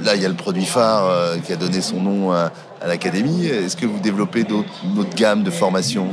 [0.03, 3.47] Là, il y a le produit phare qui a donné son nom à à l'académie.
[3.47, 6.07] Est-ce que vous développez d'autres gammes de formation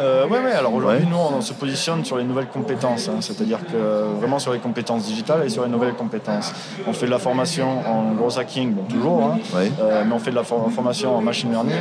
[0.00, 3.18] euh, Oui, ouais, alors aujourd'hui, nous, on se positionne sur les nouvelles compétences, hein.
[3.20, 6.52] c'est-à-dire que vraiment sur les compétences digitales et sur les nouvelles compétences.
[6.86, 9.38] On fait de la formation en gros hacking, toujours, hein.
[9.56, 11.74] euh, mais on fait de la formation en machine learning.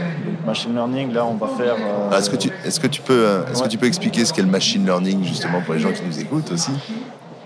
[0.45, 1.75] machine learning, là, on va faire.
[1.75, 4.33] Euh, ah, est-ce que, tu, est-ce que, tu peux, est-ce que tu peux expliquer ce
[4.33, 6.71] qu'est le machine learning, justement, pour les gens qui nous écoutent aussi?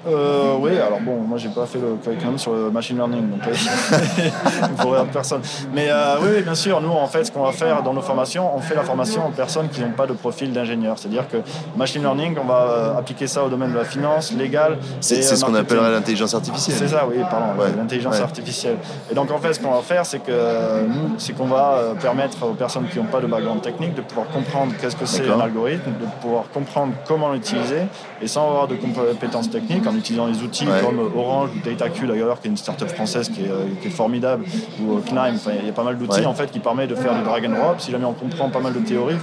[0.08, 3.42] Euh, oui, alors bon, moi j'ai pas fait le curriculum sur le machine learning, donc
[3.48, 3.52] euh,
[4.72, 5.42] il faudrait personne.
[5.74, 8.56] Mais euh, oui, bien sûr, nous en fait, ce qu'on va faire dans nos formations,
[8.56, 10.98] on fait la formation aux personnes qui n'ont pas de profil d'ingénieur.
[10.98, 11.38] C'est-à-dire que
[11.76, 14.78] machine learning, on va appliquer ça au domaine de la finance, légal.
[15.02, 16.78] C'est ce qu'on appellerait l'intelligence artificielle.
[16.78, 18.78] C'est ça, oui, pardon, l'intelligence artificielle.
[19.12, 22.46] Et donc en fait, ce qu'on va faire, c'est que nous, c'est qu'on va permettre
[22.46, 25.40] aux personnes qui n'ont pas de background technique de pouvoir comprendre qu'est-ce que c'est un
[25.40, 27.82] algorithme, de pouvoir comprendre comment l'utiliser,
[28.22, 32.40] et sans avoir de compétences techniques, en utilisant des outils comme Orange ou DataQ d'ailleurs,
[32.40, 34.46] qui est une startup française qui est, euh, formidable,
[34.82, 35.40] ou euh, Knime.
[35.62, 37.56] il y a pas mal d'outils en fait qui permettent de faire du drag and
[37.56, 37.80] drop.
[37.80, 39.16] Si jamais on comprend pas mal de théories,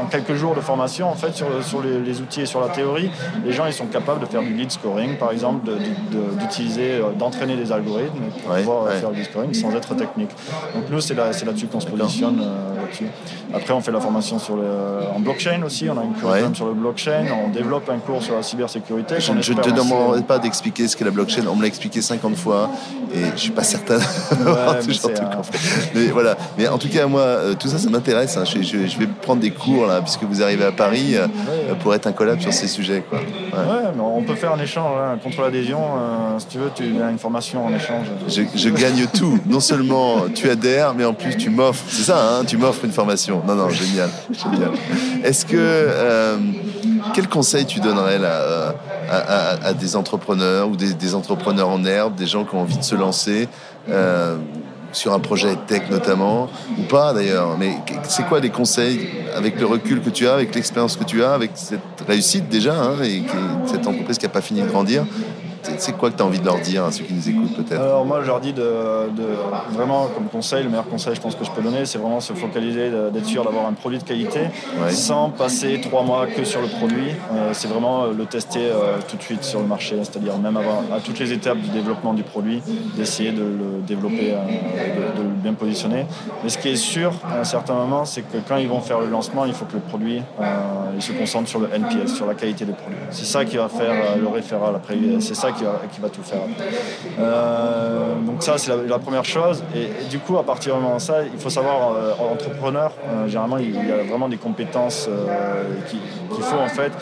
[0.00, 3.10] en quelques jours de formation en fait sur, sur les, outils et sur la théorie,
[3.44, 5.70] les gens ils sont capables de faire du lead scoring par exemple,
[6.38, 10.30] d'utiliser, euh, d'entraîner des algorithmes pour pouvoir faire du lead scoring sans être technique.
[10.74, 12.42] Donc nous c'est là, là-dessus qu'on se positionne.
[13.54, 14.62] Après on fait la formation sur le,
[15.14, 18.34] en blockchain aussi, on a une curriculum sur le blockchain, on développe un cours sur
[18.34, 19.16] la cybersécurité.
[19.18, 21.42] Je, je te pas d'expliquer ce qu'est la blockchain.
[21.50, 22.70] On me l'a expliqué 50 fois
[23.14, 23.98] et je suis pas certain
[25.94, 26.36] mais, voilà.
[26.58, 28.36] Mais en tout cas, moi, euh, tout ça, ça m'intéresse.
[28.36, 28.44] Hein.
[28.44, 31.26] Je, vais prendre des cours là, puisque vous arrivez à Paris, euh,
[31.80, 33.02] pour être un collab sur ces sujets.
[33.08, 33.18] Quoi.
[33.18, 33.90] Ouais.
[33.94, 35.18] mais on peut faire un échange hein.
[35.22, 35.78] contre l'adhésion.
[35.78, 38.06] Euh, si tu veux, tu as une formation en échange.
[38.28, 39.38] Je, gagne tout.
[39.46, 41.84] Non seulement tu adhères, mais en plus tu m'offres.
[41.88, 43.42] C'est ça, hein tu m'offres une formation.
[43.46, 44.10] Non, non, génial.
[44.30, 44.72] génial.
[45.24, 45.88] Est-ce que.
[47.14, 48.74] quel conseil tu donnerais là,
[49.10, 52.94] à, des entrepreneurs ou des, entrepreneurs en herbe, des gens qui ont envie de se
[52.94, 53.48] lancer
[54.92, 57.56] sur un projet tech notamment, ou pas d'ailleurs?
[57.58, 57.76] Mais
[58.08, 61.32] c'est quoi les conseils avec le recul que tu as, avec l'expérience que tu as,
[61.32, 63.22] avec cette réussite déjà, hein, et
[63.66, 65.04] cette entreprise qui n'a pas fini de grandir
[65.78, 67.80] c'est quoi que tu as envie de leur dire à ceux qui nous écoutent peut-être
[67.80, 68.62] Alors moi je leur dis de,
[69.70, 72.32] vraiment comme conseil, le meilleur conseil je pense que je peux donner, c'est vraiment se
[72.32, 74.40] focaliser, d'être sûr d'avoir un produit de qualité
[74.90, 77.10] sans passer trois mois que sur le produit.
[77.32, 81.00] Euh, c'est vraiment le tester euh, tout de suite sur le marché, c'est-à-dire même à
[81.00, 82.62] toutes les étapes du développement du produit,
[82.96, 86.06] d'essayer de le développer, euh, de, le bien positionner.
[86.42, 89.00] Mais ce qui est sûr à un certain moment, c'est que quand ils vont faire
[89.00, 90.22] le lancement, il faut que le produit
[90.94, 92.98] il se concentre sur le NPS, sur la qualité du produit.
[93.10, 94.96] C'est ça qui va faire le référent après.
[95.20, 96.42] C'est ça qui va, tout faire.
[97.18, 99.62] Euh, donc ça, c'est la, première chose.
[99.74, 103.74] Et, du coup, à partir de ça, il faut savoir, euh, entrepreneur, euh, généralement, il,
[103.74, 105.08] y a vraiment des compétences
[105.88, 106.92] qu'il faut en fait.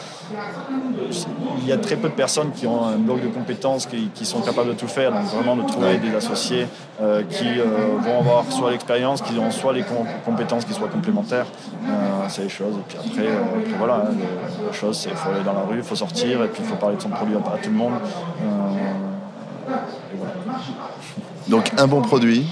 [1.63, 4.41] Il y a très peu de personnes qui ont un bloc de compétences qui, sont
[4.41, 5.13] capables de tout faire.
[5.13, 6.67] Donc vraiment de trouver des associés
[7.31, 7.47] qui
[8.05, 9.85] vont avoir soit l'expérience, qui ont soit les
[10.25, 11.47] compétences qui soient complémentaires.
[12.29, 12.75] c'est les choses.
[12.77, 13.29] Et puis après,
[13.79, 14.15] voilà, hein,
[14.67, 16.69] la chose, c'est qu'il faut aller dans la rue, il faut sortir et puis il
[16.69, 17.95] faut parler de son produit à, tout le monde.
[21.49, 22.47] Donc un bon produit,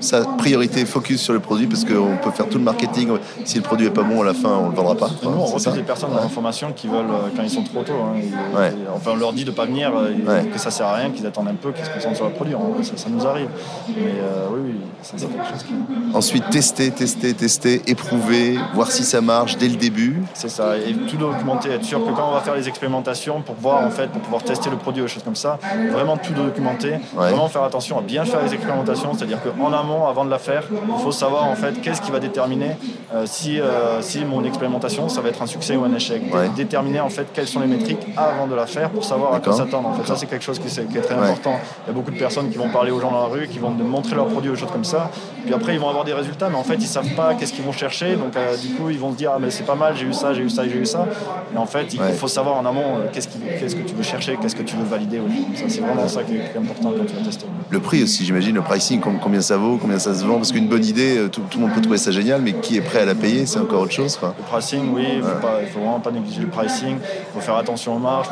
[0.00, 3.10] sa priorité focus sur le produit parce qu'on peut faire tout le marketing.
[3.44, 5.10] Si le produit est pas bon, à la fin, on le vendra pas.
[5.22, 7.92] nous, on reçoit des personnes dans l'information qui veulent, euh, quand ils sont trop tôt,
[7.92, 11.26] hein, enfin, on leur dit de pas venir, euh, que ça sert à rien, qu'ils
[11.26, 12.54] attendent un peu, qu'ils se concentrent sur le produit.
[12.82, 13.48] Ça, nous arrive.
[13.88, 15.74] Mais euh, oui, oui, c'est quelque chose qui...
[16.14, 20.22] Ensuite, tester, tester, tester, éprouver, voir si ça marche dès le début.
[20.34, 23.54] C'est ça, et tout documenter, être sûr que quand on va faire les expérimentations pour
[23.56, 25.58] voir, en fait, pour pouvoir tester le produit ou des choses comme ça,
[25.92, 30.24] vraiment tout documenter, vraiment faire attention à bien faire les expérimentations, c'est-à-dire qu'en amont, avant
[30.24, 32.76] de la faire, il faut savoir en fait qu'est-ce qui va déterminer
[33.14, 36.22] euh, si, euh, si mon expérimentation ça va être un succès ou un échec.
[36.56, 39.52] Déterminer en fait quelles sont les métriques avant de la faire pour savoir à quoi
[39.52, 39.88] s'attendre.
[39.88, 41.58] En fait, ça c'est quelque chose qui, est, très important.
[41.84, 43.58] Il y a beaucoup de personnes qui vont parler aux gens dans la rue, qui
[43.58, 45.10] vont montrer leurs produits ou des choses comme ça.
[45.44, 47.64] Puis après ils vont avoir des résultats, mais en fait ils savent pas qu'est-ce qu'ils
[47.64, 48.16] vont chercher.
[48.16, 50.12] Donc euh, du coup ils vont se dire ah mais c'est pas mal, j'ai eu
[50.12, 51.06] ça, j'ai eu ça, j'ai eu ça.
[51.54, 54.56] Et en fait il faut savoir en amont qu'est-ce, qu'est-ce que tu veux chercher, qu'est-ce
[54.56, 55.20] que tu veux valider.
[55.54, 57.46] c'est vraiment ça qui est, important quand tu vas tester.
[57.70, 60.68] Le prix aussi, j'imagine, le pricing, combien ça vaut, combien ça se vend Parce qu'une
[60.68, 63.04] bonne idée, euh, tout, le monde peut trouver ça génial, mais qui est prêt à
[63.04, 64.18] la payer, c'est encore autre chose.
[64.22, 66.96] Le pricing, oui, il ne faut, vraiment pas négliger le pricing.
[67.00, 68.28] Il faut faire attention aux marges,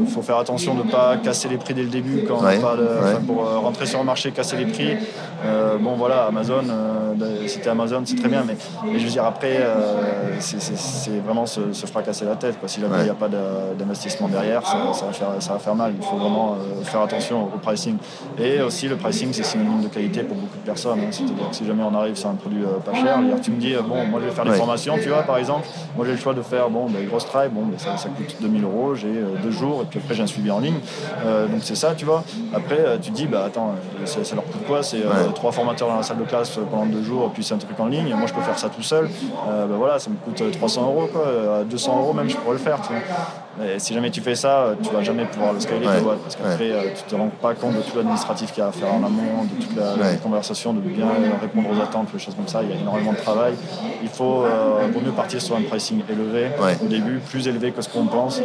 [0.00, 2.38] il faut, faire attention de ne pas casser les prix dès le début quand
[3.26, 4.96] pour euh, rentrer sur le marché, casser les prix.
[5.44, 6.64] Euh, bon voilà, Amazon,
[7.46, 8.56] c'était Amazon, c'est très bien, mais,
[8.98, 9.60] je veux dire après,
[10.38, 12.56] c'est vraiment se, fracasser la tête.
[12.66, 15.92] S'il n'y a pas d'investissement derrière, ça, va faire, ça va faire mal.
[15.96, 17.96] Il faut vraiment faire attention au pricing.
[18.38, 21.00] Et aussi le pricing, c'est synonyme de qualité pour beaucoup de personnes.
[21.00, 21.10] Hein.
[21.10, 23.74] C'est-à-dire que si jamais on arrive sur un produit euh, pas cher, tu me dis,
[23.74, 25.66] euh, bon, moi je vais faire des formations, tu vois, par exemple,
[25.96, 28.62] moi j'ai le choix de faire, bon, des grosses trails, bon, ça, ça, coûte 2000
[28.62, 30.78] euros, j'ai euh, deux jours, et puis après j'ai un suivi en ligne.
[31.50, 32.22] donc c'est ça, tu vois.
[32.54, 34.82] Après, tu te dis, bah attends, ça, leur coûte quoi?
[34.82, 35.02] C'est
[35.34, 37.78] trois formateurs dans la salle de classe pendant deux jours, et puis c'est un truc
[37.80, 38.14] en ligne.
[38.14, 39.08] Moi je peux faire ça tout seul.
[39.46, 41.58] bah voilà, ça me coûte 300 euros, quoi.
[41.60, 43.02] À 200 euros même, je pourrais le faire, tu vois.
[43.78, 45.86] Si jamais tu fais ça, tu vas jamais pouvoir le scaler,
[46.22, 48.92] parce qu'après, tu te rends pas compte de tout l'administratif qu'il y a à faire
[48.92, 51.06] en amont, de toute la, conversation, de bien
[51.40, 52.62] répondre aux attentes, les choses comme ça.
[52.62, 53.54] Il y a énormément de travail.
[54.02, 56.48] Il faut euh, mieux partir sur un pricing élevé
[56.82, 58.40] au début, plus élevé que ce qu'on pense,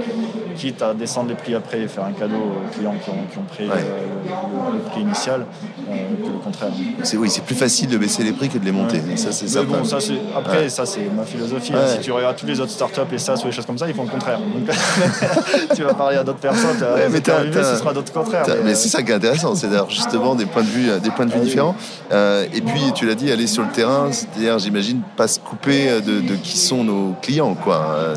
[0.56, 3.70] quitte à descendre les prix après et faire un cadeau aux clients qui ont, pris
[3.70, 5.46] euh, le, prix initial
[5.89, 6.70] euh, que le contraire.
[7.04, 9.02] C'est oui, c'est plus facile de baisser les prix que de les monter.
[9.15, 9.65] Ça, c'est.
[9.65, 9.98] Bon, ça,
[10.36, 11.74] après, ça c'est ma philosophie.
[11.74, 11.88] Hein.
[11.88, 13.94] Si tu regardes tous les autres startups et ça, ou les choses comme ça, ils
[13.94, 14.39] font le contraire.
[15.76, 16.78] tu vas parler à d'autres personnes,
[17.12, 17.22] mais
[17.63, 18.46] ce sera d'autres contraires.
[18.63, 21.26] Mais, c'est ça qui est intéressant, c'est d'ailleurs justement des points de vue, des points
[21.26, 21.76] de vue ah différents.
[22.12, 26.22] et puis tu l'as dit, aller sur le terrain, c'est-à-dire j'imagine pas se couper de,
[26.22, 28.13] de, qui sont nos clients, quoi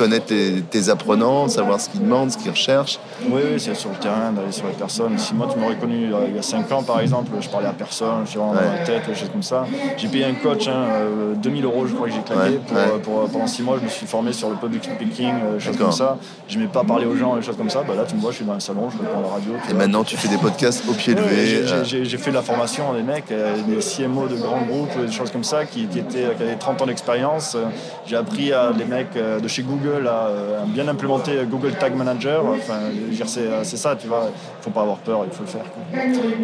[0.00, 0.32] connaître
[0.70, 2.98] tes, apprenants, savoir ce qu'ils demandent, ce qu'ils recherchent.
[3.28, 5.18] Oui, oui c'est sur le terrain, d'aller sur les personnes.
[5.18, 7.68] Si moi, tu m'aurais connu euh, il y a 5 ans, par exemple, je parlais
[7.68, 9.66] à personne, je suis vraiment dans la tête, des choses comme ça.
[9.98, 10.86] J'ai payé un coach, hein,
[11.36, 12.58] 2000 euh, euros, je crois que j'ai claqué.
[13.02, 15.76] Pour, pendant 6 mois, je me suis formé sur le public speaking, des euh, choses
[15.76, 16.16] comme ça.
[16.48, 17.82] Je n'aimais pas parler aux gens, des choses comme ça.
[17.86, 19.52] Bah, là, tu me vois, je suis dans un salon, je réponds à la radio.
[19.68, 21.66] Et maintenant, tu fais des podcasts au pied levé.
[21.84, 25.44] J'ai fait de la formation des mecs, des CMO de grands groupes, des choses comme
[25.44, 27.54] ça, qui, étaient, qui avaient 30 ans d'expérience.
[28.06, 32.44] J'ai appris à des mecs de chez Google à bien implémenter Google Tag Manager.
[32.46, 32.80] Enfin,
[33.24, 34.28] c'est ça, tu vois.
[34.30, 35.64] Il faut pas avoir peur, il faut le faire.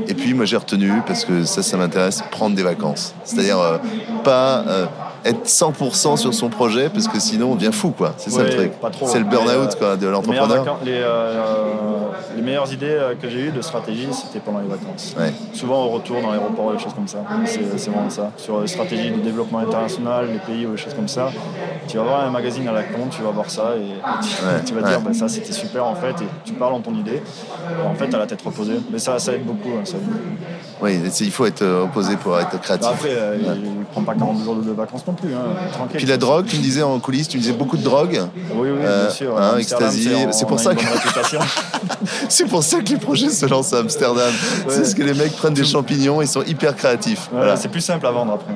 [0.08, 3.14] Et puis, moi, j'ai retenu, parce que ça, ça m'intéresse, prendre des vacances.
[3.24, 3.78] C'est-à-dire, euh,
[4.24, 4.64] pas.
[4.66, 4.86] Euh,
[5.26, 8.14] être 100% sur son projet parce que sinon on devient fou quoi.
[8.16, 8.72] C'est ça le truc.
[9.06, 10.78] C'est le burn-out quoi de l'entrepreneur.
[10.84, 11.02] Les,
[12.36, 15.14] les, meilleures idées que j'ai eues de stratégie, c'était pendant les vacances.
[15.52, 17.18] Souvent au retour dans l'aéroport, des choses comme ça.
[17.44, 18.30] C'est vraiment ça.
[18.36, 21.30] Sur les stratégies de développement international, les pays ou des choses comme ça.
[21.88, 24.82] Tu vas voir un magazine à la con, tu vas voir ça et, tu, vas
[24.82, 27.22] dire bah, ça c'était super en fait et tu parles en ton idée.
[27.84, 28.80] en fait, à la tête reposée.
[28.90, 29.70] Mais ça, ça aide beaucoup.
[29.70, 30.18] Hein, ça aide beaucoup.
[30.82, 32.86] Oui, il faut être euh, opposé pour être créatif.
[32.86, 35.34] Bah, après, euh, il ne prend pas 40 jours de vacances non plus.
[35.34, 35.86] Hein.
[35.94, 38.20] Puis la drogue, tu me disais en coulisses, tu me disais beaucoup de drogue.
[38.52, 39.38] Oui, oui, bien euh, sûr.
[39.38, 40.10] Hein, ecstasy.
[40.32, 40.82] C'est pour ça que.
[42.28, 44.32] c'est pour ça que les projets se lancent à Amsterdam.
[44.68, 47.28] C'est ce que les mecs prennent des champignons, ils sont hyper créatifs.
[47.32, 47.56] voilà.
[47.56, 48.54] C'est plus simple à vendre après.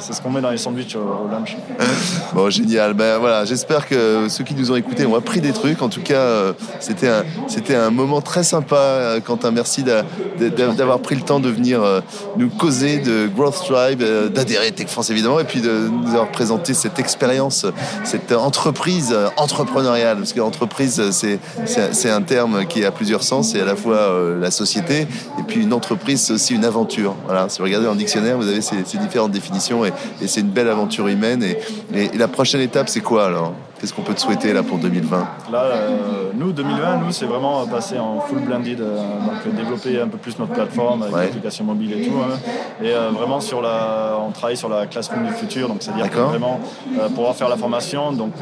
[0.00, 1.56] C'est ce qu'on met dans les sandwichs au, lunch.
[2.34, 2.94] bon, génial.
[2.94, 5.82] Ben voilà, j'espère que ceux qui nous ont écoutés ont appris des trucs.
[5.82, 9.16] En tout cas, c'était un, c'était un moment très sympa.
[9.24, 11.82] Quentin, merci d'avoir pris le temps de venir
[12.36, 16.10] nous causer de Growth Tribe, euh, d'adhérer à Tech France évidemment, et puis de nous
[16.10, 17.66] avoir présenté cette expérience,
[18.04, 20.18] cette entreprise entrepreneuriale.
[20.18, 23.50] Parce que l'entreprise, c'est un terme qui a plusieurs sens.
[23.50, 25.06] C'est à la fois euh, la société,
[25.38, 27.14] et puis une entreprise, c'est aussi une aventure.
[27.26, 27.48] Voilà.
[27.48, 29.92] Si vous regardez le dictionnaire, vous avez ces, différentes définitions, et,
[30.26, 31.42] c'est une belle aventure humaine.
[31.42, 31.58] Et,
[31.94, 33.54] et la prochaine étape, c'est quoi alors?
[33.80, 37.66] Qu'est-ce qu'on peut te souhaiter là pour 2020 Là, euh, nous, 2020, nous, c'est vraiment
[37.66, 41.94] passer en full blended, euh, donc développer un peu plus notre plateforme avec l'application mobile
[41.94, 42.12] et tout.
[42.20, 42.36] Hein.
[42.82, 46.60] et euh, vraiment, sur la, on travaille sur la classroom du futur, donc c'est-à-dire vraiment
[47.14, 48.12] pouvoir faire la formation.
[48.12, 48.34] Donc,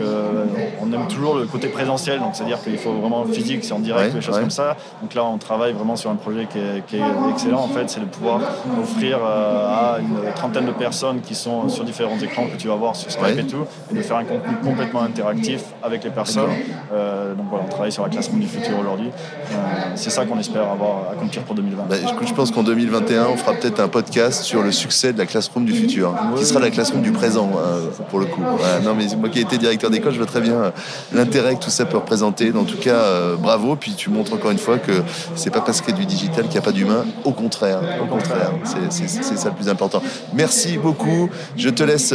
[0.83, 4.16] on aime toujours le côté présentiel, donc c'est-à-dire qu'il faut vraiment physique, c'est en direct,
[4.16, 4.77] des choses comme ça.
[5.01, 7.61] Donc là, on travaille vraiment sur un projet qui est, excellent.
[7.61, 8.40] En fait, c'est de pouvoir
[8.83, 12.96] offrir à une trentaine de personnes qui sont sur différents écrans que tu vas voir
[12.96, 16.51] sur Skype et tout, et de faire un contenu complètement intéressant actif avec les personnes.
[16.93, 19.09] Euh, donc voilà, on travaille sur la classe du futur aujourd'hui.
[19.09, 19.55] Euh,
[19.95, 21.85] c'est ça qu'on espère avoir accomplir pour 2020.
[21.88, 25.27] Bah, je pense qu'en 2021, on fera peut-être un podcast sur le succès de la
[25.27, 28.43] classroom du futur, qui sera la classroom du présent euh, pour le coup.
[28.83, 30.73] non mais moi qui ai été directeur d'école, je vois très bien
[31.12, 32.53] l'intérêt que tout ça peut représenter.
[32.57, 33.03] En tout cas,
[33.38, 33.77] bravo.
[33.77, 34.93] Puis tu montres encore une fois que
[35.35, 37.05] c'est pas parce qu'il y a du digital qu'il n'y a pas d'humain.
[37.25, 40.03] Au contraire, au contraire, c'est ça le plus important.
[40.35, 41.29] Merci beaucoup.
[41.57, 42.14] Je te laisse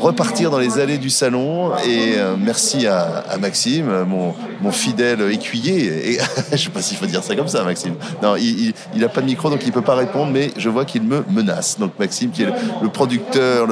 [0.00, 2.49] repartir dans les allées du salon et merci
[2.86, 4.34] à, Maxime, mon,
[4.70, 6.18] fidèle écuyer.
[6.50, 7.94] Je ne sais pas s'il faut dire ça comme ça, Maxime.
[8.22, 10.84] Non, il n'a pas de micro, donc il ne peut pas répondre, mais je vois
[10.84, 11.78] qu'il me menace.
[11.78, 12.48] Donc Maxime, qui est
[12.82, 13.68] le, producteur,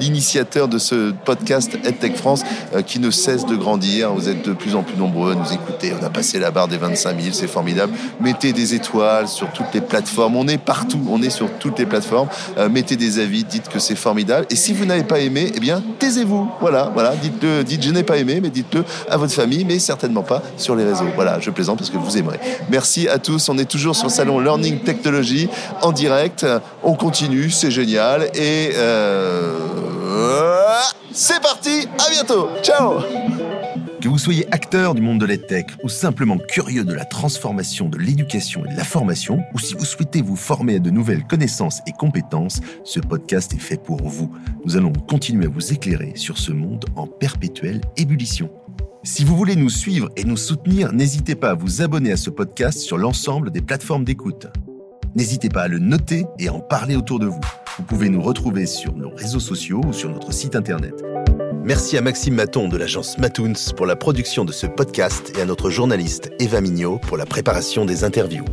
[0.00, 2.42] l'initiateur de ce podcast EdTech France,
[2.74, 4.12] euh, qui ne cesse de grandir.
[4.12, 5.92] Vous êtes de plus en plus nombreux à nous écouter.
[6.00, 7.92] On a passé la barre des 25 000, c'est formidable.
[8.20, 10.36] Mettez des étoiles sur toutes les plateformes.
[10.36, 12.28] On est partout, on est sur toutes les plateformes.
[12.58, 14.46] Euh, mettez des avis, dites que c'est formidable.
[14.50, 16.50] Et si vous n'avez pas aimé, eh bien, taisez-vous.
[16.60, 17.14] Voilà, voilà.
[17.16, 20.84] Dites, dites je n'ai pas mais dites-le à votre famille, mais certainement pas sur les
[20.84, 21.06] réseaux.
[21.14, 22.38] Voilà, je plaisante parce que vous aimerez.
[22.70, 23.48] Merci à tous.
[23.48, 25.48] On est toujours sur le salon Learning Technology
[25.82, 26.46] en direct.
[26.82, 28.30] On continue, c'est génial.
[28.34, 29.58] Et euh,
[31.12, 31.88] c'est parti.
[31.98, 32.48] À bientôt.
[32.62, 33.00] Ciao.
[34.02, 37.98] Que vous soyez acteur du monde de l'EdTech ou simplement curieux de la transformation de
[37.98, 41.82] l'éducation et de la formation, ou si vous souhaitez vous former à de nouvelles connaissances
[41.86, 44.34] et compétences, ce podcast est fait pour vous.
[44.64, 48.50] Nous allons continuer à vous éclairer sur ce monde en perpétuelle ébullition.
[49.04, 52.30] Si vous voulez nous suivre et nous soutenir, n'hésitez pas à vous abonner à ce
[52.30, 54.48] podcast sur l'ensemble des plateformes d'écoute.
[55.14, 57.40] N'hésitez pas à le noter et à en parler autour de vous.
[57.78, 61.04] Vous pouvez nous retrouver sur nos réseaux sociaux ou sur notre site internet.
[61.64, 65.44] Merci à Maxime Maton de l'agence Matoons pour la production de ce podcast et à
[65.44, 68.44] notre journaliste Eva Mignot pour la préparation des interviews.